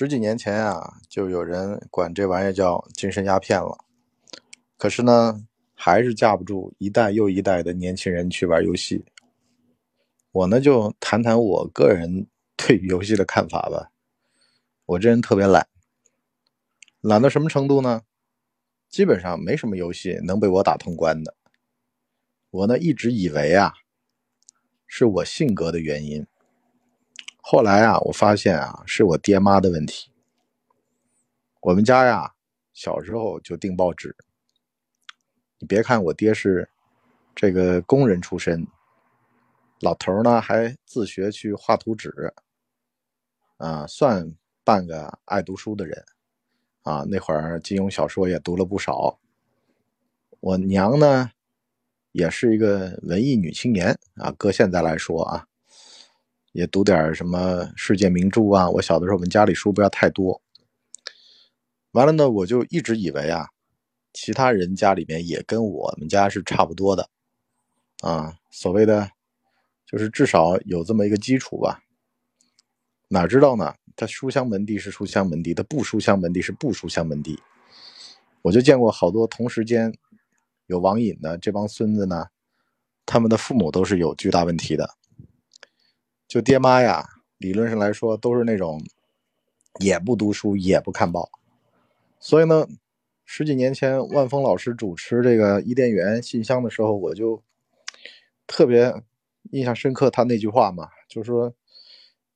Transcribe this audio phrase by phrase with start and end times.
[0.00, 3.84] 十几年前啊，就有人管这玩意叫精神鸦片了。
[4.76, 5.44] 可是呢，
[5.74, 9.04] 还是架不住一代又一代的年轻人去玩游戏。
[10.30, 13.90] 我呢，就谈谈我个人对游戏的看法吧。
[14.86, 15.66] 我这人特别懒，
[17.00, 18.02] 懒到什么程度呢？
[18.88, 21.34] 基本上没什么游戏能被我打通关的。
[22.50, 23.72] 我呢，一直以为啊，
[24.86, 26.24] 是我性格的原因。
[27.50, 30.10] 后来啊，我发现啊，是我爹妈的问题。
[31.62, 32.34] 我们家呀，
[32.74, 34.14] 小时候就订报纸。
[35.58, 36.68] 你别看我爹是
[37.34, 38.66] 这个工人出身，
[39.80, 42.34] 老头呢还自学去画图纸，
[43.56, 44.30] 啊，算
[44.62, 46.04] 半个爱读书的人。
[46.82, 49.18] 啊，那会儿金庸小说也读了不少。
[50.40, 51.30] 我娘呢，
[52.12, 55.46] 也是一个文艺女青年啊，搁现在来说啊。
[56.58, 58.68] 也读点什么世界名著啊！
[58.68, 60.42] 我小的时候，我们家里书不要太多。
[61.92, 63.46] 完了呢，我就一直以为啊，
[64.12, 67.08] 其他人家里面也跟我们家是差不多的
[68.00, 68.34] 啊。
[68.50, 69.08] 所谓的
[69.86, 71.80] 就是至少有这么一个基础吧。
[73.06, 73.72] 哪知道呢？
[73.94, 77.38] 他书香门第是书香门第，他不书香门第是不书香门第。
[78.42, 79.96] 我就见过好多同时间
[80.66, 82.26] 有网瘾的这帮孙子呢，
[83.06, 84.90] 他们的父母都是有巨大问题的。
[86.28, 88.84] 就爹妈呀，理论上来说都是那种
[89.80, 91.30] 也不读书也不看报，
[92.20, 92.68] 所以呢，
[93.24, 97.42] 十几年前万峰老师主持这个伊甸园信箱的时候，我就
[98.46, 98.94] 特别
[99.52, 101.54] 印象深刻他那句话嘛，就是说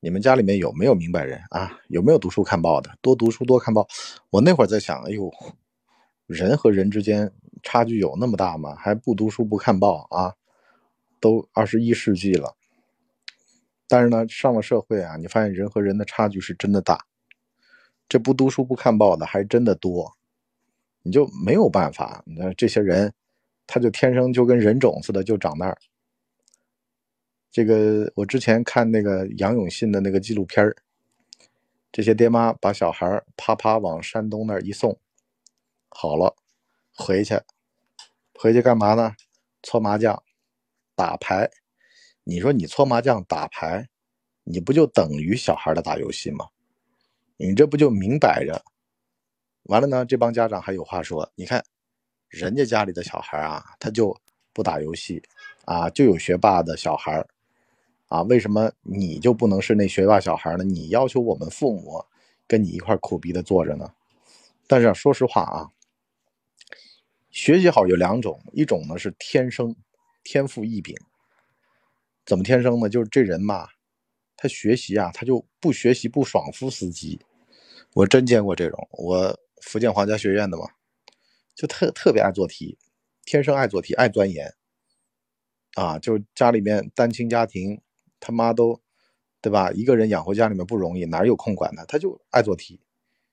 [0.01, 1.79] 你们家里面有没有明白人啊？
[1.89, 2.97] 有没有读书看报的？
[3.03, 3.87] 多读书多看报。
[4.31, 5.31] 我那会儿在想，哎呦，
[6.27, 7.31] 人和人之间
[7.63, 8.75] 差距有那么大吗？
[8.75, 10.35] 还不读书不看报啊？
[11.21, 12.57] 都二十一世纪了。
[13.93, 17.05] 但是呢，上了社会啊，你发现人和人的差距是真的大。
[18.09, 20.17] 这不读书不看报的还真的多，
[21.03, 22.25] 你就没有办法。
[22.25, 23.13] 那这些人，
[23.67, 25.77] 他就天生就跟人种似的，就长那儿。
[27.51, 30.75] 这个我之前看那个杨永信的那个纪录片儿
[31.93, 34.99] 这些爹妈把小孩啪啪往山东那儿一送，
[35.91, 36.35] 好了，
[36.97, 37.39] 回去，
[38.41, 39.13] 回去干嘛呢？
[39.63, 40.23] 搓麻将，
[40.95, 41.51] 打牌。
[42.25, 43.89] 你说你搓麻将打牌，
[44.45, 46.47] 你不就等于小孩的打游戏吗？
[47.37, 48.63] 你这不就明摆着？
[49.65, 51.31] 完了呢，这帮家长还有话说。
[51.35, 51.65] 你看，
[52.29, 54.17] 人家家里的小孩啊，他就
[54.53, 55.23] 不打游戏
[55.65, 57.25] 啊，就有学霸的小孩
[58.09, 60.65] 啊，为什么你就不能是那学霸小孩呢？
[60.65, 62.05] 你要求我们父母
[62.47, 63.93] 跟你一块苦逼的坐着呢？
[64.67, 65.71] 但是说实话啊，
[67.31, 69.75] 学习好有两种，一种呢是天生
[70.23, 70.97] 天赋异禀。
[72.25, 72.89] 怎么天生呢？
[72.89, 73.69] 就是这人嘛，
[74.43, 77.21] 他学习啊，他就不学习不爽夫司机。
[77.95, 80.65] 我真见过这种，我福建皇家学院的嘛，
[81.55, 82.77] 就特特别爱做题，
[83.25, 84.53] 天生爱做题，爱钻研。
[85.75, 87.81] 啊，就是家里面单亲家庭，
[88.19, 88.81] 他妈都，
[89.41, 89.71] 对吧？
[89.71, 91.85] 一个人养活家里面不容易，哪有空管他？
[91.85, 92.81] 他就爱做题，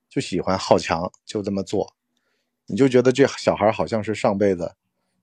[0.07, 1.91] 就喜欢好强，就这么做。
[2.67, 4.75] 你就觉得这小孩好像是上辈子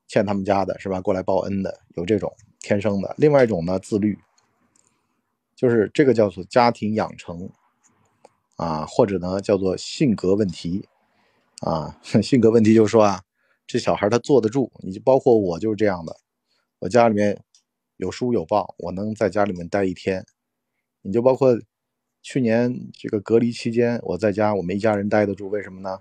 [0.08, 1.00] 欠他们家的，是吧？
[1.00, 2.34] 过来报恩的，有这种。
[2.58, 4.18] 天生的，另外一种呢，自律，
[5.56, 7.50] 就是这个叫做家庭养成
[8.56, 10.86] 啊，或者呢叫做性格问题
[11.62, 13.22] 啊， 性格问题就是说啊，
[13.66, 16.14] 这小孩他坐得住，你就包括我就是这样的，
[16.80, 17.42] 我家里面
[17.96, 20.24] 有书有报，我能在家里面待一天，
[21.02, 21.58] 你就包括
[22.22, 26.00] 去年这个隔离期间，我在家我们一家人待得住，为什么呢？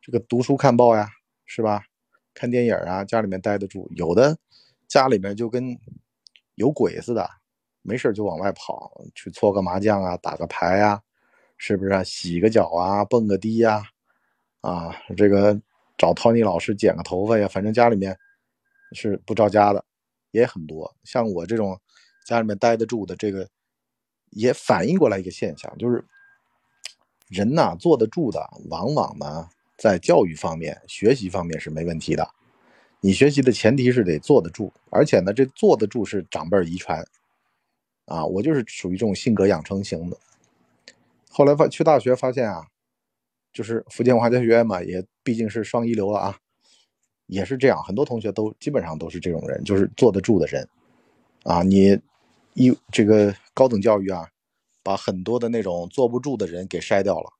[0.00, 1.08] 这个读书看报呀，
[1.46, 1.84] 是吧？
[2.34, 4.38] 看电影啊，家里面待得住，有的。
[4.86, 5.78] 家里面就跟
[6.54, 7.28] 有鬼似的，
[7.88, 11.02] 没事就往外跑去搓个麻将啊，打个牌呀，
[11.56, 12.04] 是不是啊？
[12.04, 13.82] 洗个脚啊，蹦个迪呀，
[14.60, 15.58] 啊，这个
[15.96, 18.14] 找 Tony 老师剪个头发呀，反正家里面
[18.92, 19.82] 是不着家的
[20.32, 20.94] 也很多。
[21.02, 21.80] 像我这种
[22.26, 23.48] 家里面待得住的，这个
[24.30, 26.04] 也反映过来一个现象，就是
[27.28, 29.48] 人呐坐得住的，往往呢
[29.78, 32.28] 在教育方面、学习方面是没问题的。
[33.00, 37.06] 你学习的前提是得坐得住，而且呢，这坐得住是长辈遗传，
[38.08, 40.16] 啊，我就是属于这种性格养成型的。
[41.30, 42.66] 后来发去大学发现啊，
[43.52, 46.38] 就是福建华家学院嘛，也毕竟是双一流了啊，
[47.26, 50.68] 也是这样，很多同学都基本上都是这种人，就是坐得住的人，
[51.44, 52.00] 啊，你
[52.54, 54.28] 一这个高等教育啊，
[54.82, 57.34] 把很多的那种坐不住的人给筛掉了。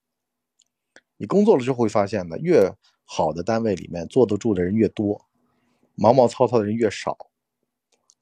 [1.16, 2.70] 你工作了之后会发现呢，越
[3.04, 5.24] 好的单位里面坐得住的人越多。
[5.96, 7.16] 毛毛糙糙的人越少，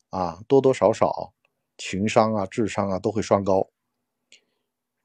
[0.08, 1.34] 啊，多多少少
[1.78, 3.69] 情商啊、智商啊都会双高。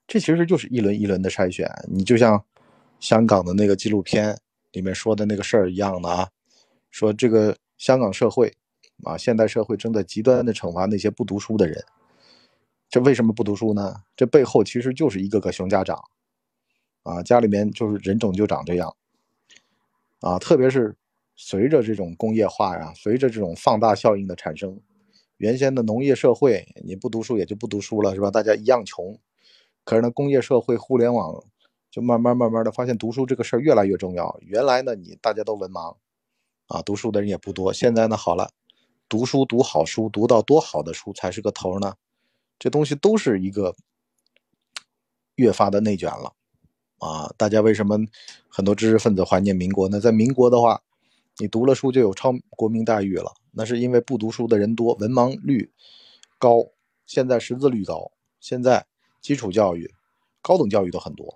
[0.07, 1.69] 这其实就是一轮一轮的筛选。
[1.87, 2.43] 你就像
[2.99, 4.37] 香港的那个纪录片
[4.71, 6.29] 里面说的那个事儿一样的啊，
[6.89, 8.53] 说这个香港社会
[9.03, 11.83] 啊，现代社会正在极端的惩罚那些不读书的人。
[12.89, 14.03] 这为什么不读书呢？
[14.17, 15.97] 这背后其实就是一个个熊家长
[17.03, 18.93] 啊，家里面就是人种就长这样
[20.19, 20.93] 啊，特别是
[21.37, 24.77] 随着这种工业化呀，随着这种放大效应的产生。
[25.41, 28.29] 原先的农业社会，你不读书也就不读书了，是吧？
[28.29, 29.17] 大家一样穷。
[29.83, 31.43] 可是呢，工业社会、互联网，
[31.89, 34.37] 就慢慢慢慢的发现读书这个事儿越来越重要。
[34.41, 35.95] 原来呢，你大家都文盲，
[36.67, 37.73] 啊，读书的人也不多。
[37.73, 38.51] 现在呢，好了，
[39.09, 41.95] 读书读好书，读到多好的书才是个头呢？
[42.59, 43.75] 这东西都是一个
[45.37, 46.33] 越发的内卷了，
[46.99, 47.97] 啊，大家为什么
[48.47, 49.99] 很多知识分子怀念民国呢？
[49.99, 50.83] 在民国的话，
[51.41, 53.33] 你读了书就有超国民待遇了。
[53.51, 55.71] 那是因为不读书的人多，文盲率
[56.37, 56.67] 高。
[57.07, 58.85] 现在识字率高，现在
[59.19, 59.91] 基础教育、
[60.41, 61.35] 高等教育都很多，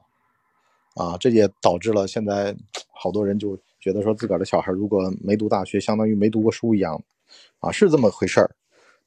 [0.94, 2.56] 啊，这也导致了现在
[2.94, 7.04] 好多人就觉得说自个儿的小孩如果没读大学，相当于没读过书一样，
[7.60, 8.56] 啊，是这么回事儿。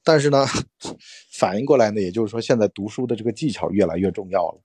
[0.04, 0.44] 但是呢，
[1.32, 4.60] 反应过来呢，也就是说现在读书的这个技巧越来越重要了。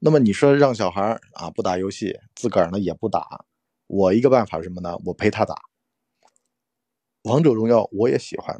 [0.00, 3.46] 那么你说让小孩啊不打游戏，自个儿呢也不打，
[3.88, 4.96] 我一个办法是什么呢？
[5.04, 5.56] 我陪他打。
[7.22, 8.54] 王者荣耀我也喜欢，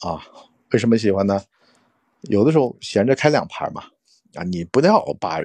[0.00, 0.22] 啊，
[0.70, 1.42] 为什么喜欢呢？
[2.22, 3.82] 有的时候闲着开两盘嘛，
[4.34, 5.40] 啊，你不要把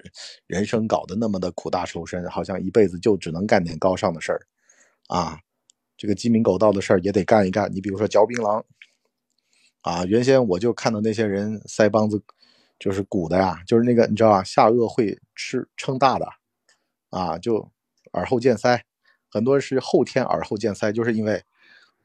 [0.45, 4.42] 人生搞得那么的苦大仇深，好像一辈子就只能干点高尚的事儿，
[5.07, 5.40] 啊，
[5.95, 7.74] 这个鸡鸣狗盗的事儿也得干一干。
[7.74, 8.63] 你比如说嚼槟榔，
[9.81, 12.22] 啊，原先我就看到那些人腮帮子
[12.78, 16.28] 就是鼓的呀，就是那个你知道吧，下颚会吃撑大的，
[17.10, 17.72] 啊，就
[18.13, 18.80] 耳后见腮，
[19.29, 21.44] 很多是后天耳后见腮，就是因为。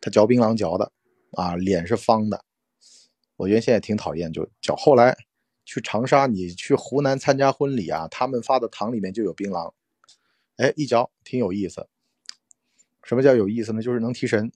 [0.04, 0.90] 他嚼槟榔嚼的，
[1.30, 2.44] 啊，脸是方的。
[3.36, 4.74] 我原先也挺讨厌，就嚼。
[4.74, 5.16] 后来
[5.64, 9.72] 去长沙，你去湖南参加婚礼啊，他们发的糖里面就有槟榔。
[10.56, 11.86] 哎，一嚼挺有意思。
[13.04, 13.80] 什么叫有意思呢？
[13.80, 14.50] 就是能提神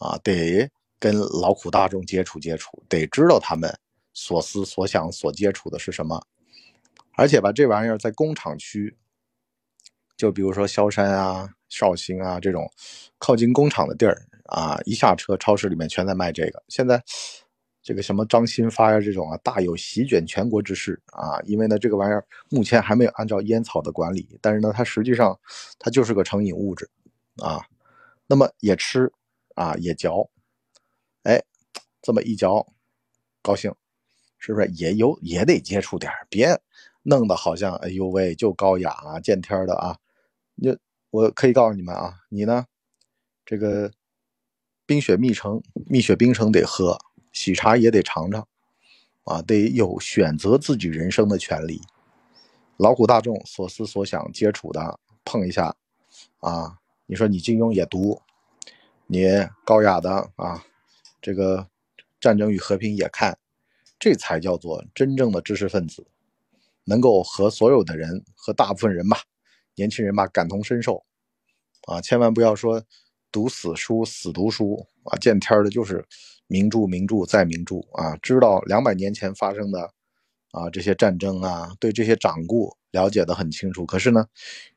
[0.00, 0.68] 啊，得
[0.98, 3.72] 跟劳苦大众接触接触，得知道他们
[4.12, 6.26] 所思所想所接触的是什么。
[7.12, 8.96] 而且吧，这玩意儿在工厂区，
[10.20, 12.70] 就比如说萧山啊、绍兴啊这种
[13.18, 14.22] 靠近工厂的地儿。
[14.52, 14.76] 啊！
[14.84, 16.60] 一下车，超市里面全在卖这个。
[16.66, 17.00] 现在，
[17.84, 21.38] 这个什么张新发呀，这种啊，大有席卷全国之势啊！
[21.44, 25.38] 因为呢，这个玩意儿目前还没有按照烟草的管理，但是呢，它实际上
[25.78, 26.90] 它就是个成瘾物质
[27.36, 27.60] 啊。
[28.26, 29.12] 那么也吃
[29.54, 30.28] 啊，也嚼，
[31.22, 31.40] 哎，
[32.02, 32.66] 这么一嚼，
[33.42, 33.72] 高兴，
[34.36, 34.66] 是不是？
[34.74, 36.60] 也有也得接触点别
[37.04, 39.96] 弄得好像哎呦喂，就高雅啊，见天的啊。
[40.60, 40.76] 你
[41.10, 42.66] 我可以告诉你们啊，你呢，
[43.44, 43.90] 这个。
[44.86, 46.98] 冰雪蜜城，蜜雪冰城得喝，
[47.30, 48.48] 喜茶也得尝尝，
[49.22, 51.80] 啊，得有选择自己人生的权利。
[52.76, 55.76] 劳苦大众所思所想接触的碰一下，
[56.40, 56.76] 啊，
[57.06, 58.20] 你说你金庸也读，
[59.06, 59.28] 你
[59.64, 60.64] 高雅的啊，
[61.22, 61.68] 这个
[62.20, 63.38] 战争与和平也看，
[63.96, 66.04] 这才叫做真正的知识分子，
[66.82, 69.22] 能够和所有的人和大部分人吧，
[69.80, 71.02] 年轻人吧感同身受，
[71.86, 72.82] 啊，千万不要说。
[73.32, 75.16] 读死书，死读书啊！
[75.18, 76.04] 见天的就是
[76.48, 78.16] 名著，名著再名著啊！
[78.20, 79.88] 知道两百年前发生的
[80.50, 83.86] 啊这些战争啊，对这些掌故了解的很清楚。
[83.86, 84.26] 可是呢，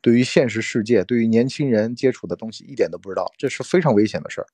[0.02, 4.46] 对于现实世界，对于年轻人接触的东西一点都不知道，这是非常危险的事儿。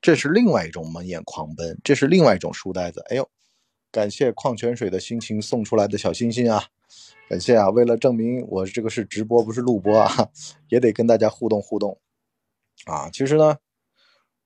[0.00, 3.04] 这是另外一种蒙眼狂奔，这是另外一种书呆子。
[3.10, 3.28] 哎呦，
[3.94, 6.64] 感谢矿泉水的心情送出来的小心心啊！
[7.28, 7.70] 感谢啊！
[7.70, 10.30] 为了证明我这个是直播不是录播啊，
[10.68, 11.96] 也得跟大家互动互动。
[12.86, 13.56] 啊，其实呢，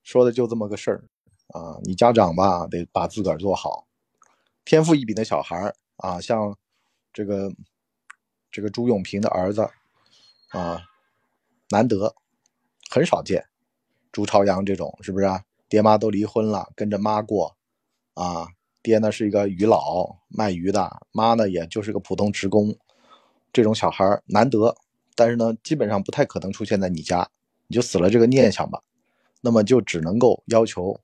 [0.03, 1.05] 说的就这么个事儿
[1.59, 1.81] 啊。
[1.83, 3.87] 你家长吧，得把自个儿做好。
[4.67, 6.55] 天赋异禀的小孩啊，像
[7.11, 7.51] 这个
[8.51, 9.67] 这个朱永平的儿子
[10.51, 10.83] 啊，
[11.71, 12.15] 难得，
[12.91, 13.47] 很少见。
[14.13, 15.43] 朱朝阳这种是不是啊？
[15.71, 17.57] 爹妈都离婚了，跟着妈过
[18.13, 18.49] 啊。
[18.83, 22.77] 爹呢是一个鱼佬，卖鱼的；妈呢也就是个普通职工。
[23.53, 24.75] 这种小孩难得，
[25.15, 27.29] 但是呢，基本上不太可能出现在你家。
[27.67, 28.83] 你就死了这个念想吧，
[29.43, 30.99] 那么就只能够要求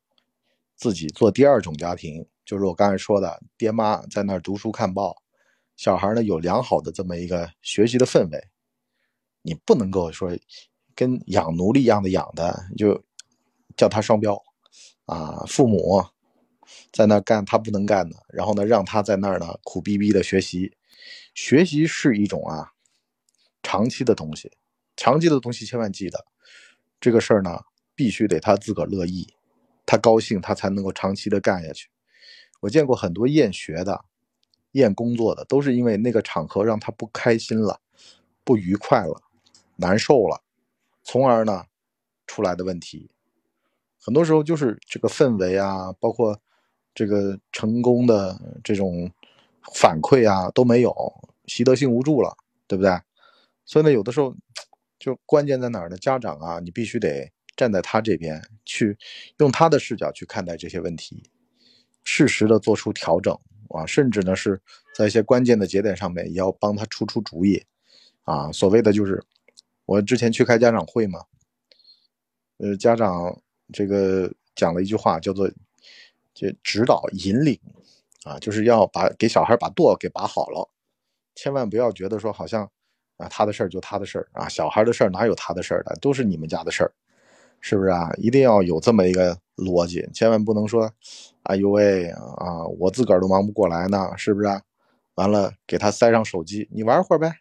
[0.76, 5.16] 自己做第二种家庭，就是我刚才说的，爹妈在那儿读书看报，
[5.76, 8.48] 小孩呢有良好的这么一个学习的氛围。
[9.42, 10.30] 你不能够说
[10.94, 13.04] 跟养奴隶一样的养的，就
[13.76, 14.42] 叫他双标
[15.04, 15.44] 啊！
[15.46, 16.02] 父母
[16.92, 20.76] 在那干他不能干的，然后呢让他在那儿呢苦逼逼的学习，
[21.34, 22.72] 学习是一种啊
[23.62, 24.52] 长期的东西，
[24.96, 26.24] 长期的东西千万记得。
[27.00, 27.60] 这个事儿呢，
[27.94, 29.34] 必须得他自个儿乐意，
[29.84, 31.90] 他高兴，他才能够长期的干下去。
[32.60, 34.06] 我见过很多厌学的，
[34.72, 37.80] 厌工作的，都是因为那个场合让他不开心了、
[38.42, 39.20] 不愉快了、
[39.76, 40.42] 难受了，
[41.02, 41.64] 从而呢
[42.26, 43.10] 出来的问题。
[44.00, 46.40] 很多时候就是这个氛围啊，包括
[46.94, 49.10] 这个成功的这种
[49.74, 50.94] 反馈啊都没有，
[51.46, 52.36] 习得性无助了，
[52.68, 52.90] 对不对？
[53.64, 54.34] 所以呢，有的时候
[54.98, 55.96] 就关键在哪儿呢？
[55.96, 58.96] 家长啊，你必须得站在他这边去，
[59.38, 61.30] 用他的视角去看待这些问题，
[62.04, 63.36] 适时的做出调整
[63.70, 64.60] 啊，甚至呢是
[64.96, 67.64] 在一些关键的节点上面也要帮他出出主意
[68.22, 68.52] 啊。
[68.52, 69.24] 所谓的就是
[69.86, 71.20] 我之前去开家长会嘛，
[72.58, 73.40] 呃，家长。
[73.72, 75.50] 这个讲了一句话，叫做
[76.34, 77.58] “这指导引领”，
[78.24, 80.68] 啊，就是要把给小孩把舵给把好了，
[81.34, 82.68] 千万不要觉得说好像
[83.16, 86.92] 啊他的事儿就他的事儿啊，小孩的事儿哪有他的事儿的，都是你们家的事儿，
[87.60, 88.10] 是不是啊？
[88.18, 90.90] 一定要有这么一个逻辑，千万不能说，
[91.44, 94.48] 哎呦喂啊，我自个儿都忙不过来呢，是不是？
[94.48, 94.60] 啊
[95.14, 97.36] 完了给他塞上手机，你玩会儿呗，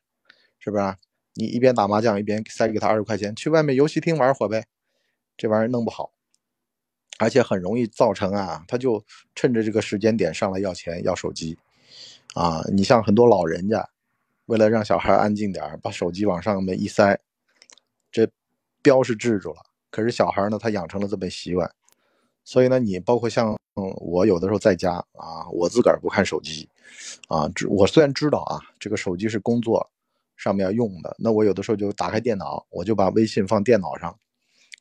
[0.60, 0.96] 是不是？
[1.34, 4.66] 你一边打麻将一边塞给他二十块钱，去外面游戏厅玩会儿呗。
[5.36, 6.12] 这玩意儿弄不好，
[7.20, 9.04] 而且很容易造成啊，他就
[9.36, 11.58] 趁着这个时间点上来要钱要手机，
[12.34, 13.88] 啊，你像很多老人家，
[14.48, 17.20] 为了让小孩安静点把手机往上面一塞，
[18.12, 18.28] 这
[18.82, 21.70] 标是制住了，可是小孩呢，他养成了这么习惯，
[22.44, 26.68] 所以呢，你包括像嗯，我有的时候在家啊，我自个儿不看手机，
[27.28, 29.88] 啊，我虽然知道啊，这个手机是工作
[30.36, 34.18] 上面要用的，那我有的时候就打开电脑，我就把微信放电脑上。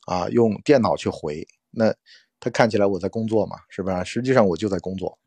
[0.04, 1.92] 啊，用电脑去回，那
[2.38, 4.04] 他看起来我在工作嘛，是不是？
[4.04, 5.18] 实际上我就在工作，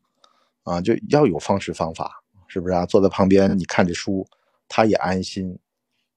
[0.62, 2.86] 啊，就要有方式方法，是不是啊？
[2.86, 4.26] 坐在旁边你看着书，
[4.68, 5.58] 他也安心，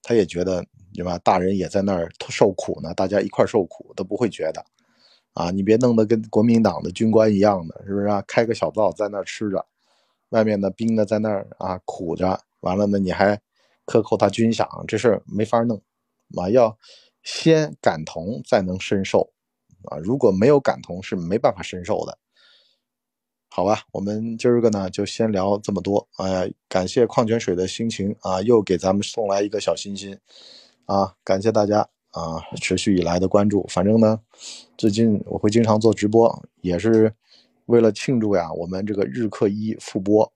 [0.04, 1.18] 他也觉得对吧？
[1.20, 4.64] 大人也在那儿受苦呢，大家一块受苦都不会觉得，
[5.34, 8.24] 啊，你别弄得跟国民党的军官一样的，是不是啊？
[8.28, 9.66] 开个小灶在那儿吃着，
[10.30, 13.40] 外面的兵呢在那儿啊苦着，完了呢你还
[13.86, 15.82] 克扣他军饷，这事儿没法弄，
[16.38, 16.78] 啊要。
[17.22, 19.34] 先感同，再能深受，
[19.86, 22.18] 啊，如果没有感同，是没办法深受的。
[23.52, 26.08] 好吧，我们今儿个呢就先聊这么多。
[26.18, 30.18] 哎，感谢矿泉水的心情啊，又给咱们送来一个小心心
[30.86, 31.80] 啊，感谢大家
[32.12, 33.66] 啊持续以来的关注。
[33.68, 34.20] 反正呢，
[34.78, 37.14] 最近我会经常做直播，也是
[37.66, 40.32] 为了庆祝呀，我们这个日课一复播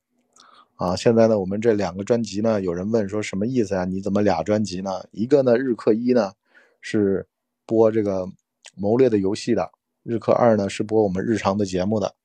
[0.75, 0.95] 啊。
[0.95, 3.85] 现在呢，我们这两个专辑呢，有人问说什么意思呀？
[3.85, 5.03] 你怎么俩专辑呢？
[5.11, 6.33] 一个呢日课一呢？
[6.81, 7.25] 是
[7.65, 8.27] 播这个
[8.75, 9.71] 谋略的游戏的
[10.03, 12.15] 日课二呢，是播我们日常的节目的。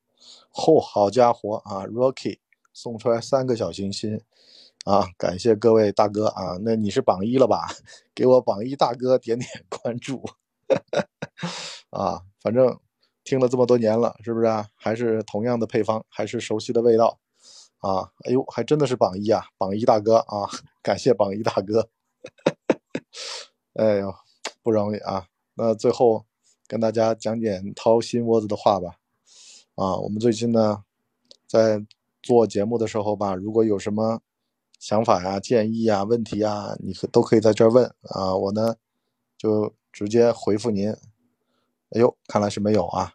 [0.52, 2.38] 嚯，好家伙啊，Rocky
[2.72, 4.20] 送出来三个小心心
[4.84, 5.08] 啊！
[5.18, 7.66] 感谢各位大哥啊，那你是榜一了吧？
[8.14, 10.22] 给我榜一大哥点点关注
[11.90, 12.22] 啊！
[12.40, 12.78] 反正
[13.24, 14.66] 听了这么多年了，是不是啊？
[14.74, 17.18] 还是同样的配方，还是熟悉的味道
[17.78, 18.10] 啊！
[18.24, 20.48] 哎呦，还真的是榜一啊，榜一大哥啊！
[20.82, 21.88] 感谢榜一大哥，
[23.74, 24.14] 哎呦。
[24.60, 25.26] 不容易啊！
[25.54, 26.26] 那最后
[26.68, 29.00] 跟大家讲点掏心窝子的话吧。
[29.74, 30.84] 啊，我们最近呢
[31.46, 31.84] 在
[32.22, 34.20] 做节目的时候吧，如果有什么
[34.78, 38.36] 想法呀、建议啊、问题啊，你可都可以在这儿问啊。
[38.36, 38.76] 我呢
[39.36, 40.90] 就直接回复您。
[41.90, 43.14] 哎呦，看来是没有啊，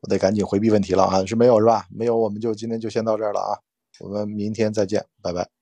[0.00, 1.86] 我得赶紧回避问题了啊，是没有是吧？
[1.90, 3.58] 没有，我们就今天就先到这儿了啊，
[4.00, 5.59] 我们明天再见，拜拜。